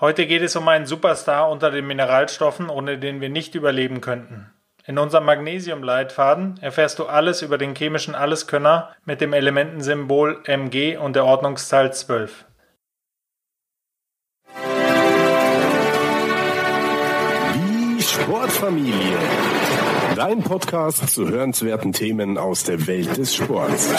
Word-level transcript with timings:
Heute 0.00 0.26
geht 0.26 0.42
es 0.42 0.56
um 0.56 0.66
einen 0.66 0.86
Superstar 0.86 1.48
unter 1.48 1.70
den 1.70 1.86
Mineralstoffen, 1.86 2.68
ohne 2.68 2.98
den 2.98 3.20
wir 3.20 3.28
nicht 3.28 3.54
überleben 3.54 4.00
könnten. 4.00 4.52
In 4.86 4.98
unserem 4.98 5.24
Magnesium-Leitfaden 5.24 6.58
erfährst 6.60 6.98
du 6.98 7.06
alles 7.06 7.42
über 7.42 7.58
den 7.58 7.76
chemischen 7.76 8.16
Alleskönner 8.16 8.94
mit 9.04 9.20
dem 9.20 9.32
Elementensymbol 9.32 10.42
Mg 10.46 10.98
und 10.98 11.14
der 11.14 11.24
Ordnungszahl 11.24 11.92
12. 11.92 12.44
Die 17.54 18.02
Sportfamilie. 18.02 19.18
Dein 20.16 20.42
Podcast 20.42 21.08
zu 21.08 21.28
hörenswerten 21.28 21.92
Themen 21.92 22.36
aus 22.36 22.64
der 22.64 22.86
Welt 22.88 23.16
des 23.16 23.36
Sports. 23.36 23.94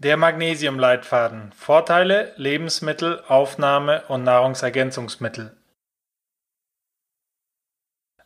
Der 0.00 0.16
Magnesium-Leitfaden. 0.16 1.50
Vorteile, 1.50 2.32
Lebensmittel, 2.36 3.20
Aufnahme 3.26 4.04
und 4.06 4.22
Nahrungsergänzungsmittel. 4.22 5.56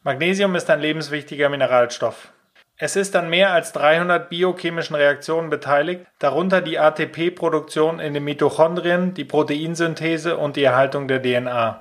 Magnesium 0.02 0.54
ist 0.54 0.68
ein 0.68 0.80
lebenswichtiger 0.80 1.48
Mineralstoff. 1.48 2.30
Es 2.76 2.94
ist 2.94 3.16
an 3.16 3.30
mehr 3.30 3.54
als 3.54 3.72
300 3.72 4.28
biochemischen 4.28 4.96
Reaktionen 4.96 5.48
beteiligt, 5.48 6.04
darunter 6.18 6.60
die 6.60 6.78
ATP-Produktion 6.78 8.00
in 8.00 8.12
den 8.12 8.24
Mitochondrien, 8.24 9.14
die 9.14 9.24
Proteinsynthese 9.24 10.36
und 10.36 10.56
die 10.56 10.64
Erhaltung 10.64 11.08
der 11.08 11.22
DNA. 11.22 11.80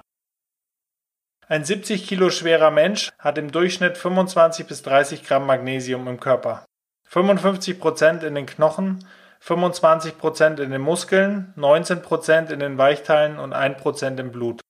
Ein 1.50 1.66
70 1.66 2.08
Kilo 2.08 2.30
schwerer 2.30 2.72
Mensch 2.72 3.10
hat 3.20 3.38
im 3.38 3.52
Durchschnitt 3.52 3.98
25 3.98 4.68
bis 4.68 4.84
30 4.84 5.26
Gramm 5.26 5.46
Magnesium 5.46 6.08
im 6.08 6.22
Körper. 6.22 6.64
55 7.10 7.78
Prozent 7.78 8.24
in 8.24 8.36
den 8.36 8.46
Knochen, 8.46 9.06
25 9.44 10.20
Prozent 10.20 10.60
in 10.60 10.70
den 10.70 10.82
Muskeln, 10.82 11.52
19 11.56 12.04
Prozent 12.04 12.52
in 12.52 12.60
den 12.60 12.78
Weichteilen 12.78 13.40
und 13.40 13.54
1 13.54 13.82
Prozent 13.82 14.20
im 14.20 14.32
Blut. 14.32 14.62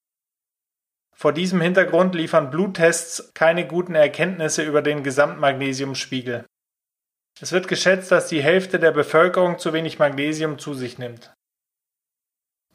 Vor 1.14 1.34
diesem 1.34 1.60
Hintergrund 1.60 2.14
liefern 2.14 2.50
Bluttests 2.50 3.32
keine 3.34 3.66
guten 3.66 3.94
Erkenntnisse 3.94 4.62
über 4.62 4.80
den 4.80 5.02
Gesamtmagnesiumspiegel. 5.02 6.46
Es 7.38 7.52
wird 7.52 7.68
geschätzt, 7.68 8.10
dass 8.10 8.28
die 8.28 8.42
Hälfte 8.42 8.78
der 8.78 8.92
Bevölkerung 8.92 9.58
zu 9.58 9.74
wenig 9.74 9.98
Magnesium 9.98 10.58
zu 10.58 10.72
sich 10.72 10.98
nimmt. 10.98 11.32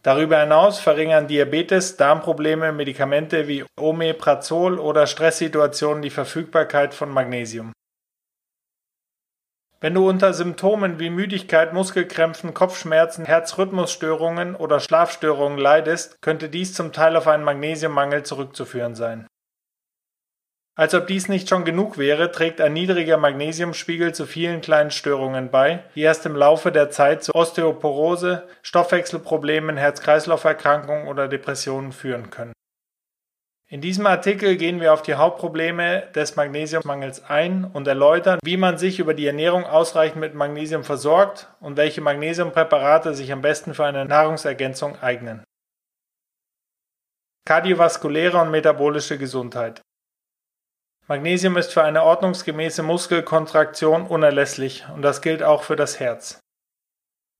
Darüber 0.03 0.39
hinaus 0.39 0.79
verringern 0.79 1.27
Diabetes, 1.27 1.97
Darmprobleme, 1.97 2.71
Medikamente 2.73 3.47
wie 3.47 3.65
Omeprazol 3.75 4.79
oder 4.79 5.07
Stresssituationen 5.07 6.03
die 6.03 6.11
Verfügbarkeit 6.11 6.93
von 6.93 7.09
Magnesium. 7.09 7.73
Wenn 9.79 9.93
du 9.93 10.09
unter 10.09 10.33
Symptomen 10.33 10.99
wie 10.99 11.11
Müdigkeit, 11.11 11.71
Muskelkrämpfen, 11.71 12.55
Kopfschmerzen, 12.55 13.25
Herzrhythmusstörungen 13.25 14.55
oder 14.55 14.79
Schlafstörungen 14.79 15.59
leidest, 15.59 16.19
könnte 16.21 16.49
dies 16.49 16.73
zum 16.73 16.93
Teil 16.93 17.15
auf 17.15 17.27
einen 17.27 17.43
Magnesiummangel 17.43 18.23
zurückzuführen 18.23 18.95
sein. 18.95 19.27
Als 20.75 20.95
ob 20.95 21.05
dies 21.05 21.29
nicht 21.29 21.49
schon 21.49 21.63
genug 21.63 21.99
wäre, 21.99 22.31
trägt 22.31 22.59
ein 22.59 22.73
niedriger 22.73 23.17
Magnesiumspiegel 23.17 24.13
zu 24.13 24.25
vielen 24.25 24.61
kleinen 24.61 24.91
Störungen 24.91 25.51
bei, 25.51 25.83
die 25.93 26.01
erst 26.01 26.25
im 26.25 26.35
Laufe 26.35 26.71
der 26.71 26.89
Zeit 26.89 27.23
zu 27.23 27.35
Osteoporose, 27.35 28.47
Stoffwechselproblemen, 28.63 29.77
Herz-Kreislauf-Erkrankungen 29.77 31.07
oder 31.07 31.27
Depressionen 31.27 31.91
führen 31.91 32.31
können. 32.31 32.53
In 33.69 33.81
diesem 33.81 34.05
Artikel 34.07 34.55
gehen 34.55 34.79
wir 34.79 34.93
auf 34.93 35.01
die 35.01 35.15
Hauptprobleme 35.15 36.03
des 36.15 36.37
Magnesiummangels 36.37 37.25
ein 37.25 37.65
und 37.65 37.85
erläutern, 37.85 38.39
wie 38.41 38.55
man 38.55 38.77
sich 38.77 38.99
über 38.99 39.13
die 39.13 39.27
Ernährung 39.27 39.65
ausreichend 39.65 40.21
mit 40.21 40.33
Magnesium 40.33 40.85
versorgt 40.85 41.49
und 41.59 41.75
welche 41.75 41.99
Magnesiumpräparate 41.99 43.13
sich 43.13 43.29
am 43.33 43.41
besten 43.41 43.73
für 43.73 43.83
eine 43.83 44.05
Nahrungsergänzung 44.05 44.97
eignen. 45.01 45.43
Kardiovaskuläre 47.45 48.37
und 48.37 48.51
metabolische 48.51 49.17
Gesundheit. 49.17 49.81
Magnesium 51.09 51.57
ist 51.57 51.73
für 51.73 51.83
eine 51.83 52.03
ordnungsgemäße 52.03 52.83
Muskelkontraktion 52.83 54.07
unerlässlich 54.07 54.85
und 54.93 55.01
das 55.01 55.21
gilt 55.21 55.43
auch 55.43 55.63
für 55.63 55.75
das 55.75 55.99
Herz. 55.99 56.39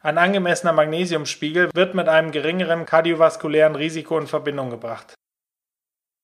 Ein 0.02 0.18
angemessener 0.18 0.74
Magnesiumspiegel 0.74 1.70
wird 1.74 1.94
mit 1.96 2.10
einem 2.10 2.32
geringeren 2.32 2.86
kardiovaskulären 2.86 3.76
Risiko 3.76 4.18
in 4.20 4.28
Verbindung 4.28 4.70
gebracht. 4.70 5.17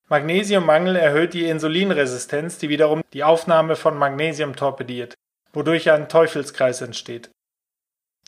Magnesiummangel 0.09 0.95
erhöht 0.95 1.33
die 1.33 1.47
Insulinresistenz, 1.47 2.57
die 2.57 2.69
wiederum 2.69 3.01
die 3.13 3.23
Aufnahme 3.23 3.75
von 3.75 3.97
Magnesium 3.97 4.55
torpediert, 4.55 5.15
wodurch 5.53 5.89
ein 5.91 6.09
Teufelskreis 6.09 6.81
entsteht. 6.81 7.31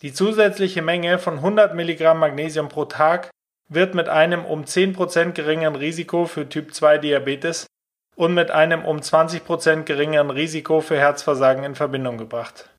Die 0.02 0.14
zusätzliche 0.14 0.81
Menge 0.81 1.19
von 1.19 1.35
100 1.35 1.75
Milligramm 1.75 2.19
Magnesium 2.19 2.69
pro 2.69 2.85
Tag 2.85 3.30
wird 3.69 3.96
mit 3.96 4.09
einem 4.09 4.46
um 4.46 4.64
10% 4.64 5.31
geringeren 5.31 5.75
Risiko 5.75 6.25
für 6.25 6.47
Typ 6.47 6.74
2 6.74 7.00
Diabetes 7.00 7.66
und 8.16 8.34
mit 8.34 8.52
einem 8.52 8.85
um 8.85 8.97
20% 8.97 9.84
geringeren 9.84 10.30
Risiko 10.30 10.81
für 10.81 10.97
Herzversagen 10.97 11.64
in 11.64 11.75
Verbindung 11.75 12.18
gebracht. 12.18 12.69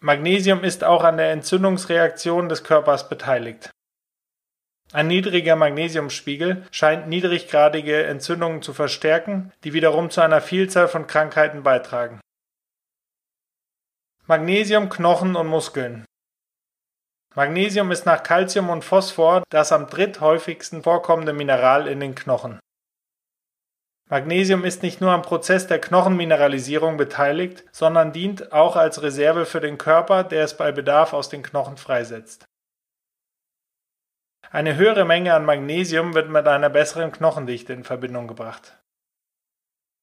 Magnesium 0.00 0.64
ist 0.64 0.82
auch 0.82 1.04
an 1.04 1.16
der 1.16 1.30
Entzündungsreaktion 1.30 2.48
des 2.48 2.64
Körpers 2.64 3.08
beteiligt. 3.08 3.70
Ein 4.92 5.06
niedriger 5.06 5.56
Magnesiumspiegel 5.56 6.66
scheint 6.70 7.08
niedriggradige 7.08 8.04
Entzündungen 8.04 8.60
zu 8.60 8.74
verstärken, 8.74 9.50
die 9.64 9.72
wiederum 9.72 10.10
zu 10.10 10.20
einer 10.20 10.42
Vielzahl 10.42 10.86
von 10.86 11.06
Krankheiten 11.06 11.62
beitragen. 11.62 12.20
Magnesium, 14.26 14.90
Knochen 14.90 15.34
und 15.34 15.46
Muskeln. 15.46 16.04
Magnesium 17.34 17.90
ist 17.90 18.04
nach 18.04 18.22
Calcium 18.22 18.68
und 18.68 18.84
Phosphor 18.84 19.42
das 19.48 19.72
am 19.72 19.86
dritthäufigsten 19.86 20.82
vorkommende 20.82 21.32
Mineral 21.32 21.88
in 21.88 21.98
den 21.98 22.14
Knochen. 22.14 22.60
Magnesium 24.10 24.66
ist 24.66 24.82
nicht 24.82 25.00
nur 25.00 25.12
am 25.12 25.22
Prozess 25.22 25.66
der 25.66 25.80
Knochenmineralisierung 25.80 26.98
beteiligt, 26.98 27.64
sondern 27.72 28.12
dient 28.12 28.52
auch 28.52 28.76
als 28.76 29.02
Reserve 29.02 29.46
für 29.46 29.60
den 29.60 29.78
Körper, 29.78 30.22
der 30.22 30.44
es 30.44 30.54
bei 30.54 30.70
Bedarf 30.70 31.14
aus 31.14 31.30
den 31.30 31.42
Knochen 31.42 31.78
freisetzt. 31.78 32.44
Eine 34.54 34.76
höhere 34.76 35.06
Menge 35.06 35.32
an 35.32 35.46
Magnesium 35.46 36.12
wird 36.12 36.28
mit 36.28 36.46
einer 36.46 36.68
besseren 36.68 37.10
Knochendichte 37.10 37.72
in 37.72 37.84
Verbindung 37.84 38.28
gebracht. 38.28 38.76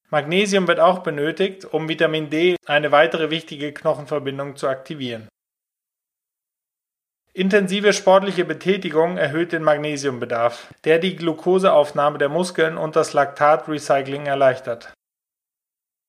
Magnesium 0.09 0.67
wird 0.67 0.79
auch 0.79 1.03
benötigt, 1.03 1.65
um 1.65 1.87
Vitamin 1.87 2.31
D, 2.31 2.55
eine 2.65 2.91
weitere 2.91 3.29
wichtige 3.29 3.71
Knochenverbindung, 3.71 4.55
zu 4.55 4.67
aktivieren. 4.67 5.29
Intensive 7.31 7.93
sportliche 7.93 8.43
Betätigung 8.43 9.17
erhöht 9.17 9.51
den 9.51 9.61
Magnesiumbedarf, 9.61 10.73
der 10.83 10.97
die 10.97 11.15
Glukoseaufnahme 11.15 12.17
der 12.17 12.29
Muskeln 12.29 12.75
und 12.75 12.95
das 12.95 13.13
Laktatrecycling 13.13 14.25
erleichtert. 14.25 14.91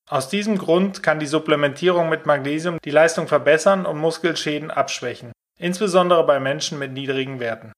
Aus 0.08 0.30
diesem 0.30 0.56
Grund 0.56 1.02
kann 1.02 1.20
die 1.20 1.26
Supplementierung 1.26 2.08
mit 2.08 2.24
Magnesium 2.24 2.78
die 2.82 2.90
Leistung 2.90 3.28
verbessern 3.28 3.84
und 3.84 3.98
Muskelschäden 3.98 4.70
abschwächen, 4.70 5.32
insbesondere 5.58 6.24
bei 6.24 6.40
Menschen 6.40 6.78
mit 6.78 6.92
niedrigen 6.92 7.38
Werten. 7.38 7.72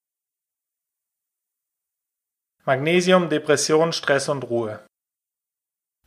Magnesium, 2.65 3.29
Depression, 3.29 3.93
Stress 3.93 4.29
und 4.29 4.45
Ruhe. 4.45 4.79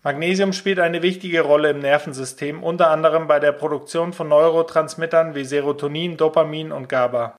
Magnesium 0.03 0.53
spielt 0.53 0.79
eine 0.79 1.01
wichtige 1.01 1.41
Rolle 1.41 1.71
im 1.71 1.79
Nervensystem, 1.79 2.63
unter 2.63 2.91
anderem 2.91 3.27
bei 3.27 3.41
der 3.41 3.51
Produktion 3.51 4.13
von 4.13 4.29
Neurotransmittern 4.29 5.35
wie 5.35 5.43
Serotonin, 5.43 6.15
Dopamin 6.15 6.71
und 6.71 6.87
GABA. 6.87 7.35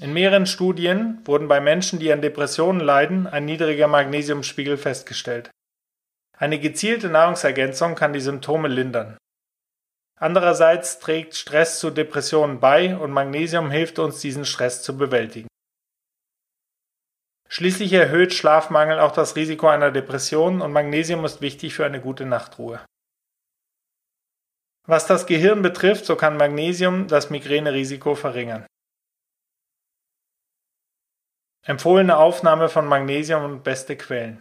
In 0.00 0.14
mehreren 0.14 0.46
Studien 0.46 1.20
wurden 1.26 1.46
bei 1.46 1.60
Menschen, 1.60 1.98
die 1.98 2.10
an 2.10 2.22
Depressionen 2.22 2.80
leiden, 2.80 3.26
ein 3.26 3.44
niedriger 3.44 3.86
Magnesiumspiegel 3.86 4.78
festgestellt. 4.78 5.50
Eine 6.34 6.58
gezielte 6.58 7.10
Nahrungsergänzung 7.10 7.96
kann 7.96 8.14
die 8.14 8.20
Symptome 8.20 8.68
lindern. 8.68 9.18
Andererseits 10.18 11.00
trägt 11.00 11.34
Stress 11.34 11.80
zu 11.80 11.90
Depressionen 11.90 12.60
bei 12.60 12.96
und 12.96 13.10
Magnesium 13.10 13.70
hilft 13.70 13.98
uns, 13.98 14.20
diesen 14.20 14.46
Stress 14.46 14.82
zu 14.82 14.96
bewältigen. 14.96 15.48
Schließlich 17.52 17.92
erhöht 17.92 18.32
Schlafmangel 18.32 18.98
auch 18.98 19.12
das 19.12 19.36
Risiko 19.36 19.68
einer 19.68 19.90
Depression 19.90 20.62
und 20.62 20.72
Magnesium 20.72 21.22
ist 21.26 21.42
wichtig 21.42 21.74
für 21.74 21.84
eine 21.84 22.00
gute 22.00 22.24
Nachtruhe. 22.24 22.82
Was 24.86 25.06
das 25.06 25.26
Gehirn 25.26 25.60
betrifft, 25.60 26.06
so 26.06 26.16
kann 26.16 26.38
Magnesium 26.38 27.08
das 27.08 27.28
Migränerisiko 27.28 28.14
verringern. 28.14 28.66
Empfohlene 31.66 32.16
Aufnahme 32.16 32.70
von 32.70 32.86
Magnesium 32.86 33.44
und 33.44 33.62
beste 33.62 33.98
Quellen. 33.98 34.40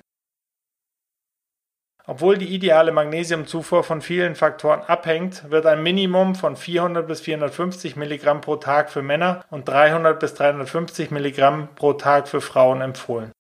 Obwohl 2.07 2.37
die 2.37 2.53
ideale 2.53 2.91
Magnesiumzufuhr 2.91 3.83
von 3.83 4.01
vielen 4.01 4.35
Faktoren 4.35 4.81
abhängt, 4.81 5.49
wird 5.51 5.65
ein 5.65 5.83
Minimum 5.83 6.35
von 6.35 6.55
400 6.55 7.07
bis 7.07 7.21
450 7.21 7.95
Milligramm 7.95 8.41
pro 8.41 8.55
Tag 8.55 8.89
für 8.89 9.03
Männer 9.03 9.45
und 9.49 9.67
300 9.67 10.19
bis 10.19 10.33
350 10.33 11.11
Milligramm 11.11 11.69
pro 11.75 11.93
Tag 11.93 12.27
für 12.27 12.41
Frauen 12.41 12.81
empfohlen. 12.81 13.31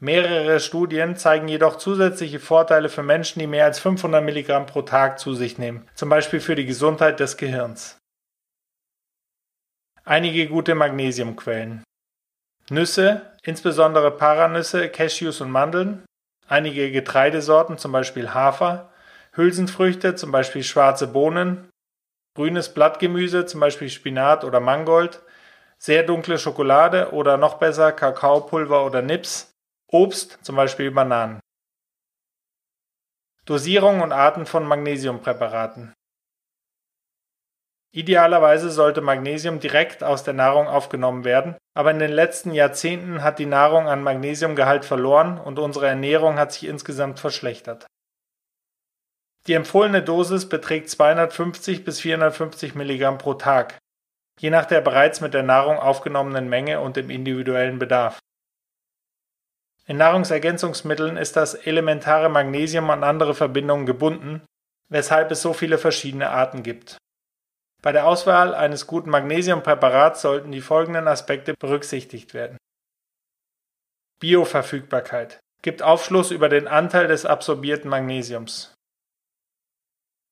Mehrere 0.00 0.58
Studien 0.58 1.14
zeigen 1.14 1.46
jedoch 1.46 1.76
zusätzliche 1.76 2.40
Vorteile 2.40 2.88
für 2.88 3.04
Menschen, 3.04 3.38
die 3.38 3.46
mehr 3.46 3.66
als 3.66 3.78
500 3.78 4.24
Milligramm 4.24 4.66
pro 4.66 4.82
Tag 4.82 5.20
zu 5.20 5.34
sich 5.34 5.58
nehmen, 5.58 5.88
zum 5.94 6.08
Beispiel 6.08 6.40
für 6.40 6.56
die 6.56 6.66
Gesundheit 6.66 7.20
des 7.20 7.36
Gehirns. 7.36 7.98
Einige 10.04 10.48
gute 10.48 10.74
Magnesiumquellen. 10.74 11.84
Nüsse, 12.68 13.36
insbesondere 13.44 14.10
Paranüsse, 14.10 14.88
Cashews 14.88 15.40
und 15.40 15.50
Mandeln. 15.52 16.04
Einige 16.52 16.92
Getreidesorten, 16.92 17.78
zum 17.78 17.92
Beispiel 17.92 18.34
Hafer. 18.34 18.92
Hülsenfrüchte, 19.32 20.16
zum 20.16 20.32
Beispiel 20.32 20.62
schwarze 20.62 21.06
Bohnen. 21.06 21.70
Grünes 22.34 22.74
Blattgemüse, 22.74 23.46
zum 23.46 23.58
Beispiel 23.58 23.88
Spinat 23.88 24.44
oder 24.44 24.60
Mangold. 24.60 25.22
Sehr 25.78 26.02
dunkle 26.02 26.38
Schokolade 26.38 27.12
oder 27.12 27.38
noch 27.38 27.54
besser 27.54 27.90
Kakaopulver 27.90 28.84
oder 28.84 29.00
Nips. 29.00 29.54
Obst, 29.86 30.40
zum 30.42 30.56
Beispiel 30.56 30.90
Bananen. 30.90 31.40
Dosierung 33.46 34.02
und 34.02 34.12
Arten 34.12 34.44
von 34.44 34.66
Magnesiumpräparaten. 34.66 35.94
Idealerweise 37.94 38.70
sollte 38.70 39.02
Magnesium 39.02 39.60
direkt 39.60 40.02
aus 40.02 40.24
der 40.24 40.32
Nahrung 40.32 40.66
aufgenommen 40.66 41.24
werden, 41.24 41.56
aber 41.74 41.90
in 41.90 41.98
den 41.98 42.10
letzten 42.10 42.52
Jahrzehnten 42.52 43.22
hat 43.22 43.38
die 43.38 43.46
Nahrung 43.46 43.86
an 43.86 44.02
Magnesiumgehalt 44.02 44.86
verloren 44.86 45.38
und 45.38 45.58
unsere 45.58 45.88
Ernährung 45.88 46.38
hat 46.38 46.52
sich 46.52 46.64
insgesamt 46.64 47.20
verschlechtert. 47.20 47.86
Die 49.46 49.52
empfohlene 49.52 50.02
Dosis 50.02 50.48
beträgt 50.48 50.88
250 50.88 51.84
bis 51.84 52.00
450 52.00 52.74
Milligramm 52.74 53.18
pro 53.18 53.34
Tag, 53.34 53.76
je 54.40 54.48
nach 54.48 54.64
der 54.64 54.80
bereits 54.80 55.20
mit 55.20 55.34
der 55.34 55.42
Nahrung 55.42 55.76
aufgenommenen 55.76 56.48
Menge 56.48 56.80
und 56.80 56.96
dem 56.96 57.10
individuellen 57.10 57.78
Bedarf. 57.78 58.20
In 59.86 59.98
Nahrungsergänzungsmitteln 59.98 61.18
ist 61.18 61.36
das 61.36 61.54
elementare 61.54 62.30
Magnesium 62.30 62.88
an 62.88 63.04
andere 63.04 63.34
Verbindungen 63.34 63.84
gebunden, 63.84 64.40
weshalb 64.88 65.30
es 65.30 65.42
so 65.42 65.52
viele 65.52 65.76
verschiedene 65.76 66.30
Arten 66.30 66.62
gibt. 66.62 66.96
Bei 67.82 67.90
der 67.90 68.06
Auswahl 68.06 68.54
eines 68.54 68.86
guten 68.86 69.10
Magnesiumpräparats 69.10 70.22
sollten 70.22 70.52
die 70.52 70.60
folgenden 70.60 71.08
Aspekte 71.08 71.54
berücksichtigt 71.58 72.32
werden. 72.32 72.56
Bioverfügbarkeit 74.20 75.40
gibt 75.62 75.82
Aufschluss 75.82 76.30
über 76.30 76.48
den 76.48 76.68
Anteil 76.68 77.08
des 77.08 77.26
absorbierten 77.26 77.90
Magnesiums. 77.90 78.72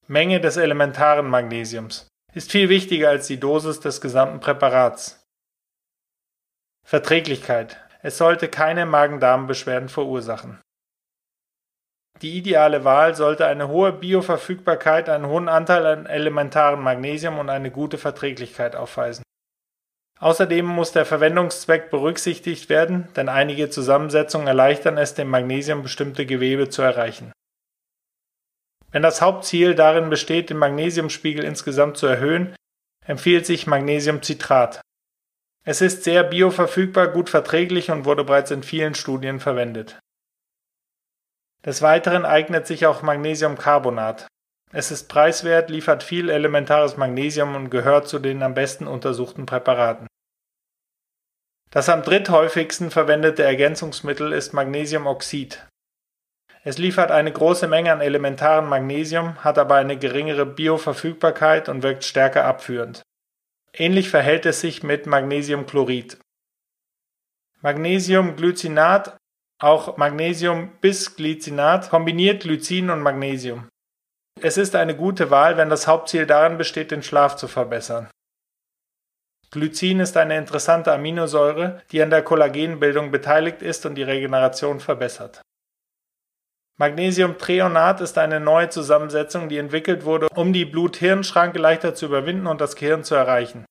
Menge 0.06 0.41
des 0.41 0.56
elementaren 0.56 1.29
Magnesiums 1.29 2.08
ist 2.32 2.52
viel 2.52 2.69
wichtiger 2.69 3.08
als 3.08 3.26
die 3.26 3.41
Dosis 3.41 3.81
des 3.81 4.00
gesamten 4.00 4.41
Präparats. 4.41 5.20
Verträglichkeit. 6.87 7.81
Es 8.02 8.17
sollte 8.17 8.49
keine 8.49 8.87
Magen-Darm-Beschwerden 8.87 9.88
verursachen. 9.88 10.61
Die 12.23 12.37
ideale 12.37 12.85
Wahl 12.85 13.15
sollte 13.15 13.47
eine 13.47 13.69
hohe 13.69 13.93
Bioverfügbarkeit, 13.93 15.09
einen 15.09 15.27
hohen 15.27 15.49
Anteil 15.49 15.87
an 15.87 16.07
elementaren 16.07 16.81
Magnesium 16.81 17.39
und 17.39 17.49
eine 17.49 17.71
gute 17.71 17.97
Verträglichkeit 17.97 18.77
aufweisen. 18.77 19.23
Außerdem 20.19 20.67
muss 20.67 20.93
der 20.93 21.07
Verwendungszweck 21.07 21.91
berücksichtigt 21.91 22.69
werden, 22.69 23.09
denn 23.17 23.31
einige 23.31 23.71
Zusammensetzungen 23.71 24.49
erleichtern 24.49 24.99
es, 24.99 25.15
dem 25.15 25.29
Magnesium 25.29 25.83
bestimmte 25.83 26.27
Gewebe 26.27 26.69
zu 26.69 26.83
erreichen. 26.83 27.33
Wenn 28.93 29.03
das 29.03 29.23
Hauptziel 29.23 29.75
darin 29.75 30.11
besteht, 30.11 30.51
den 30.51 30.59
Magnesiumspiegel 30.59 31.43
insgesamt 31.43 31.97
zu 31.97 32.07
erhöhen, 32.07 32.55
empfiehlt 33.07 33.47
sich 33.47 33.67
Magnesiumcitrat. 33.67 34.83
Es 35.65 35.81
ist 35.81 36.05
sehr 36.05 36.25
bioverfügbar, 36.25 37.09
gut 37.09 37.31
verträglich 37.31 37.91
und 37.91 38.05
wurde 38.05 38.25
bereits 38.25 38.51
in 38.51 38.62
vielen 38.62 38.95
Studien 38.95 39.41
verwendet. 39.41 39.99
Des 41.65 41.83
Weiteren 41.83 42.25
eignet 42.25 42.67
sich 42.67 42.87
auch 42.87 43.03
Magnesiumcarbonat. 43.03 44.27
Es 44.73 44.91
ist 44.91 45.09
preiswert, 45.09 45.69
liefert 45.69 46.03
viel 46.03 46.31
elementares 46.31 46.97
Magnesium 46.97 47.55
und 47.57 47.71
gehört 47.71 48.09
zu 48.09 48.19
den 48.19 48.43
am 48.43 48.55
besten 48.55 48.87
untersuchten 48.87 49.45
Präparaten. 49.45 50.07
Das 51.71 51.89
am 51.89 52.03
dritthäufigsten 52.03 52.91
verwendete 52.91 53.43
Ergänzungsmittel 53.43 54.33
ist 54.33 54.55
Magnesiumoxid. 54.55 55.67
Es 56.62 56.79
liefert 56.79 57.11
eine 57.11 57.33
große 57.33 57.69
Menge 57.69 57.93
an 57.93 58.01
elementarem 58.01 58.69
Magnesium, 58.69 59.43
hat 59.45 59.59
aber 59.59 59.77
eine 59.77 59.97
geringere 59.97 60.47
Bioverfügbarkeit 60.47 61.69
und 61.69 61.83
wirkt 61.83 62.05
stärker 62.05 62.45
abführend. 62.45 63.03
Ähnlich 63.73 64.11
verhält 64.11 64.47
es 64.47 64.61
sich 64.61 64.83
mit 64.83 65.07
Magnesiumchlorid. 65.07 66.19
Magnesiumglycinat 67.62 69.17
auch 69.61 69.97
Magnesium-Bisglycinat 69.97 71.91
kombiniert 71.91 72.43
Glycin 72.43 72.91
und 72.91 73.03
Magnesium. 73.03 73.69
Es 74.41 74.57
ist 74.57 74.75
eine 74.75 74.97
gute 74.97 75.31
Wahl, 75.31 75.57
wenn 75.57 75.69
das 75.69 75.87
Hauptziel 75.87 76.27
darin 76.27 76.57
besteht, 76.57 76.91
den 76.91 77.03
Schlaf 77.03 77.37
zu 77.37 77.47
verbessern. 77.47 78.11
Glycin 79.51 80.01
ist 80.01 80.17
eine 80.17 80.39
interessante 80.39 80.93
Aminosäure, 80.93 81.83
die 81.91 82.03
an 82.03 82.11
der 82.11 82.23
Kollagenbildung 82.23 83.11
beteiligt 83.11 83.62
ist 83.62 83.85
und 83.85 83.97
die 83.97 84.03
Regeneration 84.03 84.81
verbessert. 84.81 85.43
Magnesiumtreonat 86.79 88.01
ist 88.01 88.17
eine 88.17 88.41
neue 88.41 88.71
Zusammensetzung, 88.71 89.51
die 89.51 89.59
entwickelt 89.59 90.05
wurde, 90.05 90.29
um 90.35 90.55
die 90.55 90.65
Blut-Hirn-Schranke 90.65 91.59
leichter 91.59 91.95
zu 91.95 92.07
überwinden 92.07 92.47
und 92.47 92.62
das 92.62 92.77
Gehirn 92.77 93.05
zu 93.05 93.15
erreichen. 93.15 93.67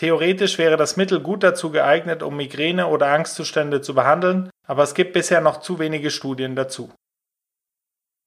Theoretisch 0.00 0.56
wäre 0.56 0.78
das 0.78 0.96
Mittel 0.96 1.20
gut 1.20 1.42
dazu 1.42 1.70
geeignet, 1.70 2.22
um 2.22 2.34
Migräne 2.34 2.86
oder 2.86 3.08
Angstzustände 3.08 3.82
zu 3.82 3.94
behandeln, 3.94 4.48
aber 4.66 4.82
es 4.82 4.94
gibt 4.94 5.12
bisher 5.12 5.42
noch 5.42 5.60
zu 5.60 5.78
wenige 5.78 6.10
Studien 6.10 6.56
dazu. 6.56 6.90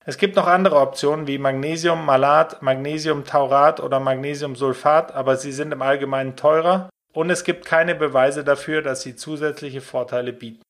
Es 0.05 0.19
gibt 0.19 0.35
noch 0.35 0.45
andere 0.45 0.75
Optionen 0.75 1.25
wie 1.25 1.39
Magnesiummalat, 1.39 2.61
Magnesiumtaurat 2.61 3.79
oder 3.79 3.99
Magnesiumsulfat, 3.99 5.13
aber 5.13 5.35
sie 5.35 5.51
sind 5.51 5.71
im 5.71 5.81
Allgemeinen 5.81 6.35
teurer 6.35 6.91
und 7.11 7.31
es 7.31 7.43
gibt 7.43 7.65
keine 7.65 7.95
Beweise 7.95 8.43
dafür, 8.43 8.83
dass 8.83 9.01
sie 9.01 9.15
zusätzliche 9.15 9.81
Vorteile 9.81 10.31
bieten. 10.31 10.61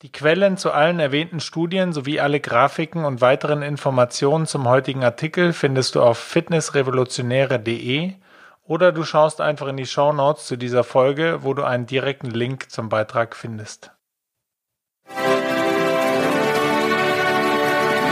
Die 0.00 0.12
Quellen 0.12 0.56
zu 0.56 0.70
allen 0.72 0.98
erwähnten 0.98 1.40
Studien 1.40 1.92
sowie 1.92 2.20
alle 2.20 2.40
Grafiken 2.40 3.04
und 3.04 3.20
weiteren 3.20 3.60
Informationen 3.60 4.46
zum 4.46 4.66
heutigen 4.66 5.04
Artikel 5.04 5.52
findest 5.52 5.94
du 5.94 6.00
auf 6.02 6.16
fitnessrevolutionäre.de 6.16 8.14
oder 8.64 8.92
du 8.92 9.04
schaust 9.04 9.40
einfach 9.40 9.68
in 9.68 9.76
die 9.76 9.86
Show 9.86 10.12
Notes 10.12 10.46
zu 10.46 10.56
dieser 10.56 10.84
Folge, 10.84 11.40
wo 11.42 11.54
du 11.54 11.64
einen 11.64 11.86
direkten 11.86 12.30
Link 12.30 12.70
zum 12.70 12.88
Beitrag 12.88 13.34
findest. 13.36 13.90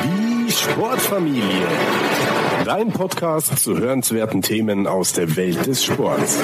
Die 0.04 0.52
Sportfamilie. 0.52 1.66
Dein 2.64 2.92
Podcast 2.92 3.58
zu 3.58 3.78
hörenswerten 3.78 4.42
Themen 4.42 4.86
aus 4.86 5.12
der 5.12 5.36
Welt 5.36 5.66
des 5.66 5.84
Sports. 5.84 6.38